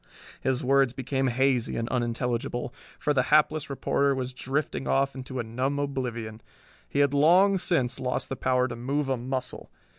His 0.41 0.63
words 0.63 0.93
became 0.93 1.27
hazy 1.27 1.75
and 1.77 1.87
unintelligible, 1.89 2.73
for 2.97 3.13
the 3.13 3.21
hapless 3.29 3.69
reporter 3.69 4.15
was 4.15 4.33
drifting 4.33 4.87
off 4.87 5.13
into 5.13 5.37
a 5.39 5.43
numb 5.43 5.77
oblivion. 5.77 6.41
He 6.89 7.01
had 7.01 7.13
long 7.13 7.59
since 7.59 7.99
lost 7.99 8.27
the 8.27 8.35
power 8.35 8.67
to 8.67 8.75
move 8.75 9.09
a 9.09 9.17
muscle. 9.17 9.69